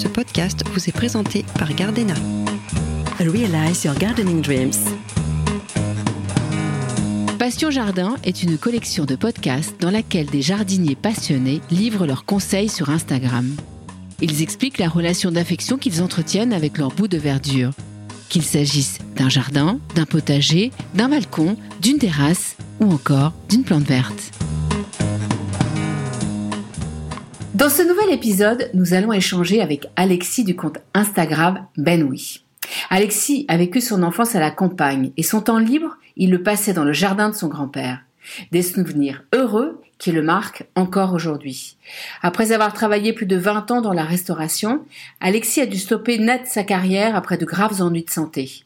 [0.00, 2.14] Ce podcast vous est présenté par Gardena.
[3.18, 4.72] Realize your gardening dreams.
[7.38, 12.70] Passion Jardin est une collection de podcasts dans laquelle des jardiniers passionnés livrent leurs conseils
[12.70, 13.54] sur Instagram.
[14.22, 17.72] Ils expliquent la relation d'affection qu'ils entretiennent avec leur bout de verdure.
[18.30, 24.32] Qu'il s'agisse d'un jardin, d'un potager, d'un balcon, d'une terrasse ou encore d'une plante verte.
[27.60, 32.42] Dans ce nouvel épisode, nous allons échanger avec Alexis du compte Instagram Benoui.
[32.88, 36.72] Alexis a vécu son enfance à la campagne et son temps libre, il le passait
[36.72, 38.00] dans le jardin de son grand-père.
[38.50, 41.76] Des souvenirs heureux qui le marquent encore aujourd'hui.
[42.22, 44.82] Après avoir travaillé plus de 20 ans dans la restauration,
[45.20, 48.64] Alexis a dû stopper net sa carrière après de graves ennuis de santé.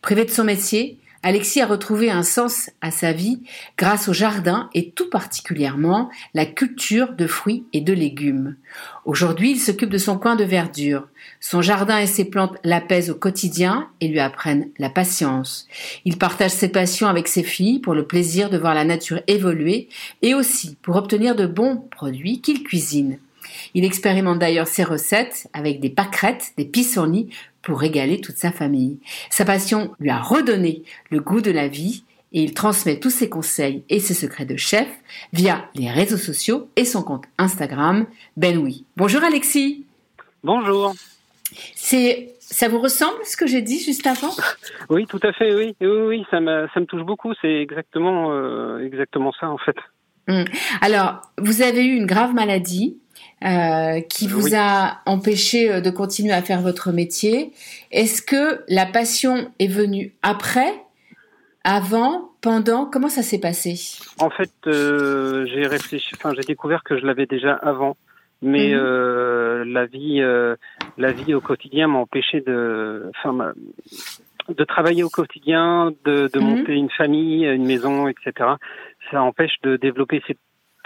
[0.00, 3.42] Privé de son métier, Alexis a retrouvé un sens à sa vie
[3.76, 8.56] grâce au jardin et tout particulièrement la culture de fruits et de légumes.
[9.04, 11.08] Aujourd'hui, il s'occupe de son coin de verdure.
[11.38, 15.68] Son jardin et ses plantes l'apaisent au quotidien et lui apprennent la patience.
[16.06, 19.90] Il partage ses passions avec ses filles pour le plaisir de voir la nature évoluer
[20.22, 23.18] et aussi pour obtenir de bons produits qu'il cuisine.
[23.74, 27.28] Il expérimente d'ailleurs ses recettes avec des pâquerettes, des pissenlits
[27.62, 28.98] pour régaler toute sa famille.
[29.30, 33.28] Sa passion lui a redonné le goût de la vie et il transmet tous ses
[33.28, 34.88] conseils et ses secrets de chef
[35.32, 38.06] via les réseaux sociaux et son compte Instagram
[38.36, 38.84] Benoui.
[38.96, 39.84] Bonjour Alexis.
[40.44, 40.94] Bonjour.
[41.74, 44.34] C'est ça vous ressemble ce que j'ai dit juste avant?
[44.88, 45.54] Oui, tout à fait.
[45.54, 47.32] Oui, oui, oui, ça me ça me touche beaucoup.
[47.40, 49.76] C'est exactement euh, exactement ça en fait.
[50.28, 50.44] Hum.
[50.80, 52.98] Alors, vous avez eu une grave maladie.
[53.42, 57.52] Euh, qui vous a empêché euh, de continuer à faire votre métier.
[57.90, 60.74] Est-ce que la passion est venue après,
[61.64, 62.84] avant, pendant?
[62.84, 63.76] Comment ça s'est passé?
[64.18, 66.10] En fait, euh, j'ai réfléchi.
[66.16, 67.96] Enfin, j'ai découvert que je l'avais déjà avant,
[68.42, 69.72] mais mhm.
[69.72, 70.20] la vie,
[70.98, 73.54] la vie au quotidien m'a empêché de, enfin,
[74.50, 76.44] de travailler au quotidien, de, de mhm.
[76.44, 78.50] monter une famille, une maison, etc.
[79.10, 80.36] Ça empêche de développer ses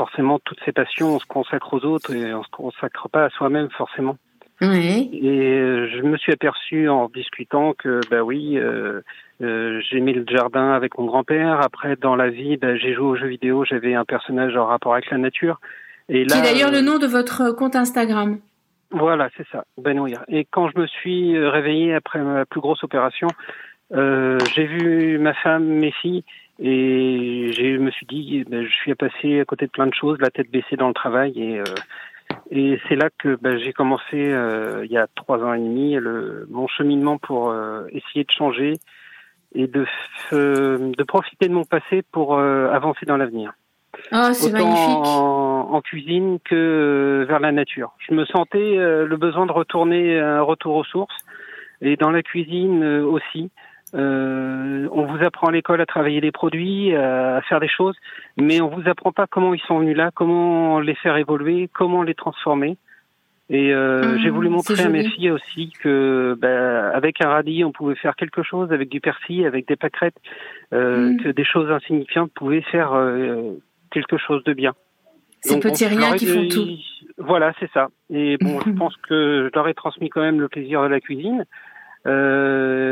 [0.00, 3.28] forcément toutes ces passions, on se consacre aux autres et on se consacre pas à
[3.28, 4.16] soi-même forcément.
[4.62, 5.10] Oui.
[5.12, 9.02] Et euh, je me suis aperçu en discutant que bah oui, euh,
[9.42, 11.60] euh, j'ai mis le jardin avec mon grand-père.
[11.60, 13.66] Après, dans la vie, bah, j'ai joué aux jeux vidéo.
[13.66, 15.60] J'avais un personnage en rapport avec la nature.
[16.08, 18.38] Et là, c'est d'ailleurs le nom de votre compte Instagram.
[18.90, 20.24] Voilà, c'est ça, Benouir.
[20.28, 23.28] Et quand je me suis réveillé après ma plus grosse opération,
[23.92, 26.24] j'ai vu ma femme, mes filles,
[26.62, 30.18] et je me suis dit, ben, je suis passé à côté de plein de choses,
[30.20, 31.32] la tête baissée dans le travail.
[31.36, 31.64] Et, euh,
[32.50, 35.94] et c'est là que ben, j'ai commencé, euh, il y a trois ans et demi,
[35.94, 38.74] le, mon cheminement pour euh, essayer de changer
[39.54, 39.86] et de,
[40.32, 43.52] de profiter de mon passé pour avancer dans l'avenir.
[44.12, 45.06] Oh, c'est magnifique.
[45.06, 47.92] En, en, cuisine que vers la nature.
[47.98, 51.16] Je me sentais le besoin de retourner un retour aux sources
[51.80, 53.50] et dans la cuisine aussi.
[53.94, 57.96] Euh, on vous apprend à l'école à travailler les produits, à faire des choses,
[58.36, 62.02] mais on vous apprend pas comment ils sont venus là, comment les faire évoluer, comment
[62.02, 62.76] les transformer.
[63.50, 67.64] Et euh, mmh, j'ai voulu montrer à mes filles aussi que bah, avec un radis,
[67.64, 70.14] on pouvait faire quelque chose, avec du persil, avec des pâquerettes,
[70.72, 71.16] euh, mmh.
[71.16, 73.58] que des choses insignifiantes pouvaient faire euh,
[73.90, 74.74] quelque chose de bien.
[75.40, 76.68] Ces petits riens qui font tout.
[77.18, 77.88] Voilà, c'est ça.
[78.08, 81.00] Et bon, je pense que je leur ai transmis quand même le plaisir de la
[81.00, 81.44] cuisine.
[82.06, 82.89] Euh,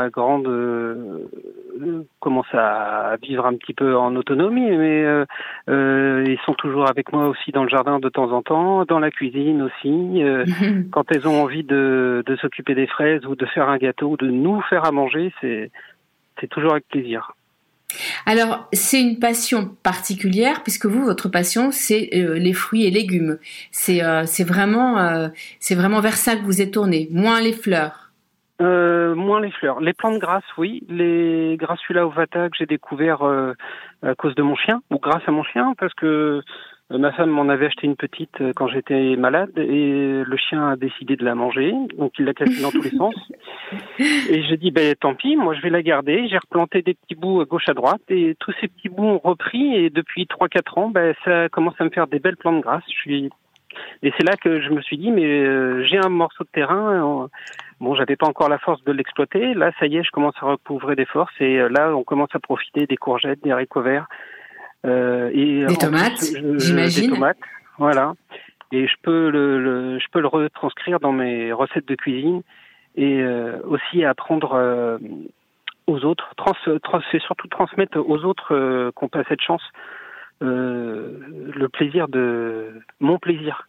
[0.00, 1.26] ma grande euh,
[2.20, 5.24] commence à vivre un petit peu en autonomie, mais euh,
[5.68, 8.98] euh, ils sont toujours avec moi aussi dans le jardin de temps en temps, dans
[8.98, 10.22] la cuisine aussi.
[10.22, 10.44] Euh,
[10.90, 14.16] quand elles ont envie de, de s'occuper des fraises ou de faire un gâteau ou
[14.16, 15.70] de nous faire à manger, c'est
[16.40, 17.32] c'est toujours avec plaisir.
[18.24, 23.38] Alors, c'est une passion particulière puisque vous, votre passion, c'est les fruits et légumes.
[23.72, 25.28] C'est c'est vraiment
[25.58, 28.09] c'est vraiment vers ça que vous êtes tourné, moins les fleurs.
[28.60, 29.80] Euh, moins les fleurs.
[29.80, 30.82] Les plantes grasses, oui.
[30.88, 33.54] Les Grassula ovata que j'ai découvert euh,
[34.02, 36.42] à cause de mon chien, ou grâce à mon chien, parce que
[36.92, 40.76] euh, ma femme m'en avait acheté une petite quand j'étais malade et le chien a
[40.76, 43.14] décidé de la manger, donc il l'a cassée dans tous les sens.
[43.98, 46.26] Et j'ai dit, ben tant pis, moi je vais la garder.
[46.28, 49.20] J'ai replanté des petits bouts à gauche à droite et tous ces petits bouts ont
[49.22, 52.60] repris et depuis trois quatre ans, ben ça commence à me faire des belles plantes
[52.60, 52.82] grasses.
[52.88, 53.30] Je suis
[54.02, 57.28] et c'est là que je me suis dit, mais j'ai un morceau de terrain.
[57.80, 59.54] Bon, j'avais pas encore la force de l'exploiter.
[59.54, 62.28] Là, ça y est, je commence à recouvrer des forces et euh, là, on commence
[62.34, 64.06] à profiter des courgettes, des haricots verts.
[64.84, 66.22] Euh, et des tomates,
[66.58, 67.08] j'imagine.
[67.08, 67.38] Des tomates,
[67.78, 68.12] voilà.
[68.70, 72.42] Et je peux le, je peux le retranscrire dans mes recettes de cuisine
[72.96, 74.98] et euh, aussi apprendre euh,
[75.86, 76.34] aux autres.
[76.36, 79.62] Trans, trans, c'est surtout transmettre aux autres euh, qu'on pas cette chance
[80.42, 83.68] le plaisir de mon plaisir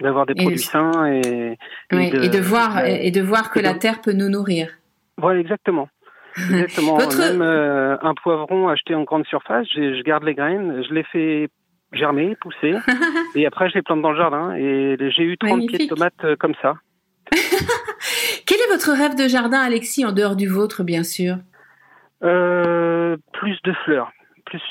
[0.00, 1.58] d'avoir des produits sains et,
[1.92, 4.68] et, de, voir et de voir que la terre peut nous nourrir.
[5.16, 5.88] Voilà, exactement.
[6.36, 6.98] Exactement.
[7.18, 11.48] Même euh, un poivron acheté en grande surface, je garde les graines, je les fais
[11.92, 12.74] germer, pousser,
[13.34, 14.54] et après je les plante dans le jardin.
[14.54, 16.74] Et j'ai eu 30 pieds de tomates euh, comme ça.
[18.46, 21.36] Quel est votre rêve de jardin, Alexis, en dehors du vôtre, bien sûr?
[22.22, 24.12] Euh, Plus de fleurs,
[24.44, 24.62] plus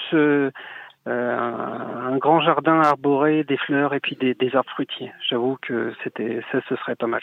[1.09, 5.11] un, grand jardin arboré, des fleurs et puis des, des arbres fruitiers.
[5.29, 7.21] J'avoue que c'était ça, ce serait pas mal.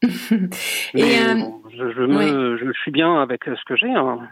[0.94, 1.36] Et euh,
[1.74, 3.92] je, suis bien avec ce que j'ai.
[3.92, 4.28] Hein.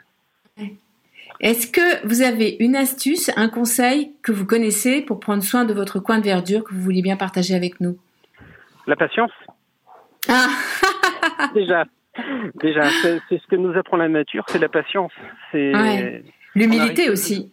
[1.40, 5.74] Est-ce que vous avez une astuce, un conseil que vous connaissez pour prendre soin de
[5.74, 7.98] votre coin de verdure que vous vouliez bien partager avec nous?
[8.86, 9.32] La patience.
[10.28, 10.46] Ah
[11.54, 11.84] déjà,
[12.54, 15.12] déjà, c'est ce que nous apprend la nature, c'est la patience.
[15.50, 16.22] C'est
[16.54, 17.50] l'humilité aussi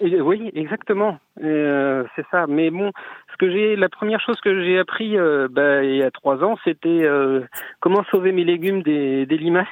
[0.00, 1.18] oui, exactement.
[1.42, 2.46] Euh, c'est ça.
[2.46, 2.90] Mais bon,
[3.32, 6.42] ce que j'ai, la première chose que j'ai appris euh, bah, il y a trois
[6.42, 7.42] ans, c'était euh,
[7.80, 9.66] comment sauver mes légumes des, des limaces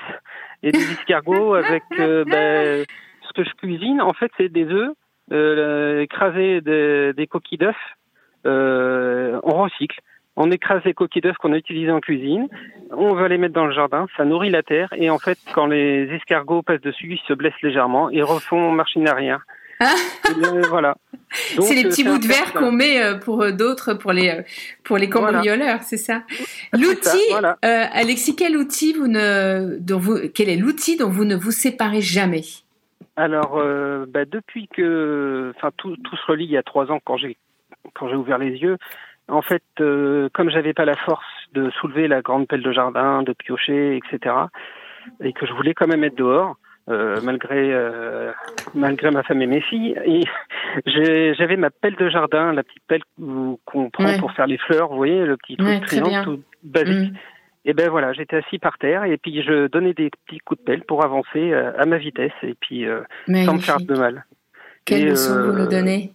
[0.62, 4.00] et des escargots avec bah, ce que je cuisine.
[4.00, 4.93] En fait, c'est des œufs
[6.02, 7.76] écrasés des coquilles d'œufs.
[8.44, 10.00] on recycle.
[10.37, 12.49] On écrase les coquilles d'œufs qu'on a utilisées en cuisine,
[12.93, 15.66] on va les mettre dans le jardin, ça nourrit la terre, et en fait, quand
[15.66, 19.44] les escargots passent dessus, ils se blessent légèrement et refont machine arrière.
[20.69, 20.97] Voilà.
[21.31, 24.43] C'est les petits bouts de verre qu'on met euh, pour euh, d'autres, pour les euh,
[24.82, 26.23] pour les cambrioleurs, c'est ça.
[26.73, 27.32] L'outil,
[27.62, 32.00] Alexis, quel outil vous ne, dont vous, quel est l'outil dont vous ne vous séparez
[32.00, 32.43] jamais?
[33.17, 33.62] Alors,
[34.09, 37.37] bah, depuis que, enfin, tout, tout se relie il y a trois ans quand j'ai
[37.94, 38.76] quand j'ai ouvert les yeux.
[39.29, 43.33] En fait, comme j'avais pas la force de soulever la grande pelle de jardin, de
[43.33, 44.35] piocher, etc.,
[45.23, 46.56] et que je voulais quand même être dehors,
[46.90, 48.32] euh, malgré euh,
[48.75, 49.96] malgré ma femme et mes filles.
[50.04, 50.25] Et
[51.37, 53.02] j'avais ma pelle de jardin, la petite pelle
[53.64, 55.87] qu'on prend pour faire les fleurs, vous voyez, le petit truc
[56.25, 57.12] tout basique.
[57.12, 57.16] Mm.
[57.66, 60.64] Et ben voilà, j'étais assis par terre et puis je donnais des petits coups de
[60.64, 62.87] pelle pour avancer euh, à ma vitesse et puis
[63.26, 64.25] sans me faire de mal.
[64.84, 66.12] Quelle leçon vous nous donnez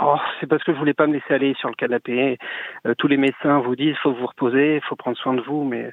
[0.00, 2.38] Oh, c'est parce que je voulais pas me laisser aller sur le canapé.
[2.96, 5.92] tous les médecins vous disent faut vous reposer, faut prendre soin de vous, mais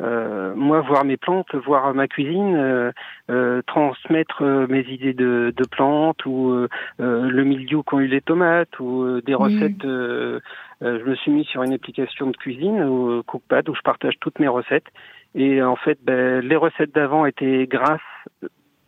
[0.00, 2.92] euh, moi, voir mes plantes, voir ma cuisine, euh,
[3.30, 6.66] euh, transmettre mes idées de, de plantes ou
[6.98, 9.82] le milieu qu'ont eu les tomates ou des recettes.
[9.82, 14.38] je me suis mis sur une application de cuisine ou Cookpad où je partage toutes
[14.38, 14.88] mes recettes.
[15.34, 18.00] Et en fait, ben, les recettes d'avant étaient grasses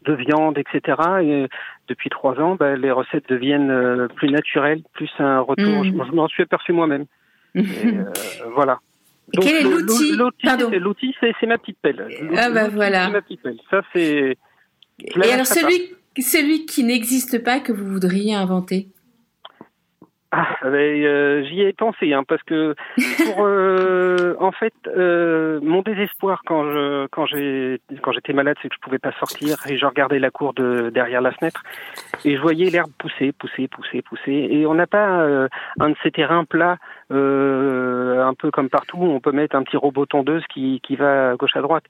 [0.05, 0.99] de viande, etc.
[1.23, 1.49] Et
[1.89, 5.85] depuis trois ans, ben, les recettes deviennent plus naturelles, plus un retour.
[5.85, 6.05] Mm.
[6.07, 7.05] Je, m'en suis aperçu moi-même.
[8.55, 8.79] voilà.
[9.35, 10.17] Donc, Quel est l'outil
[10.79, 12.07] L'outil, c'est ma petite pelle.
[12.37, 13.09] Ah bah voilà.
[13.09, 13.59] ma petite pelle.
[13.71, 14.37] Ça, c'est.
[14.99, 18.89] Et alors, celui, celui qui n'existe pas que vous voudriez inventer?
[20.35, 22.75] Ah, euh, j'y ai pensé, hein, parce que
[23.23, 28.71] pour, euh, en fait, euh, mon désespoir quand je, quand j'ai, quand j'étais malade, c'est
[28.71, 31.63] que je pouvais pas sortir et je regardais la cour de derrière la fenêtre
[32.25, 34.49] et je voyais l'herbe pousser, pousser, pousser, pousser.
[34.51, 35.49] Et on n'a pas euh,
[35.81, 36.79] un de ces terrains plats,
[37.11, 40.97] euh, un peu comme partout, où on peut mettre un petit robot tondeuse qui, qui
[40.97, 41.85] va gauche à droite.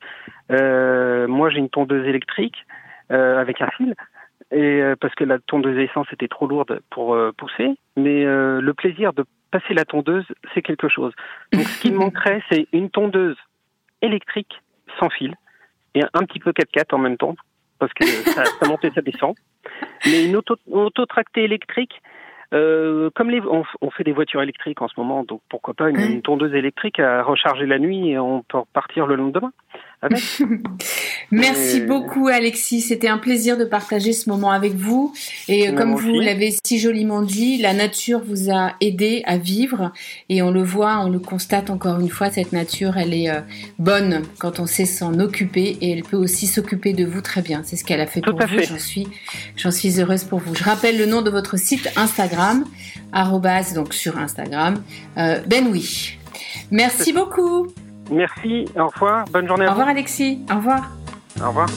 [0.50, 2.66] moi, j'ai une tondeuse électrique
[3.08, 3.94] avec un fil
[4.52, 7.70] et euh, parce que la tondeuse essence était trop lourde pour euh, pousser.
[7.96, 11.12] Mais euh, le plaisir de passer la tondeuse, c'est quelque chose.
[11.52, 13.36] Donc ce qui me manquerait, c'est une tondeuse
[14.02, 14.60] électrique
[14.98, 15.34] sans fil
[15.94, 17.34] et un petit peu 4x4 en même temps,
[17.78, 19.34] parce que ça, ça monte et ça descend.
[20.06, 22.00] Mais une auto, auto-tractée électrique,
[22.52, 25.88] euh, comme les, on, on, fait des voitures électriques en ce moment, donc pourquoi pas
[25.88, 29.52] une, tondeuse électrique à recharger la nuit et on peut repartir le lendemain
[30.02, 30.42] avec.
[31.30, 35.14] Merci beaucoup Alexis, c'était un plaisir de partager ce moment avec vous.
[35.48, 39.92] Et comme vous l'avez si joliment dit, la nature vous a aidé à vivre
[40.28, 43.40] et on le voit, on le constate encore une fois, cette nature, elle est euh,
[43.78, 47.62] bonne quand on sait s'en occuper et elle peut aussi s'occuper de vous très bien.
[47.64, 48.62] C'est ce qu'elle a fait pour vous.
[48.62, 49.08] J'en suis,
[49.56, 50.54] j'en suis heureuse pour vous.
[50.54, 52.64] Je rappelle le nom de votre site Instagram,
[53.74, 54.82] donc sur Instagram,
[55.18, 56.18] euh, Ben oui.
[56.70, 57.68] Merci beaucoup.
[58.10, 59.72] Merci, au revoir, bonne journée à vous.
[59.72, 60.90] Au revoir Alexis, au revoir.
[61.40, 61.68] Au revoir.